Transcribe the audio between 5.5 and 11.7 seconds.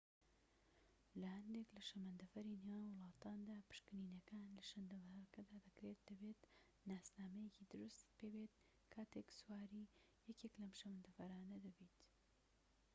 دەکرێت و دەبێت ناسنامەیەکی دروستت پێبێت کاتێك سواری یەکێك لەم شەمەندەفەرانە